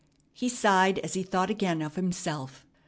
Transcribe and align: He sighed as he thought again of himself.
He 0.33 0.49
sighed 0.49 0.97
as 1.03 1.13
he 1.13 1.21
thought 1.21 1.51
again 1.51 1.79
of 1.83 1.93
himself. 1.93 2.65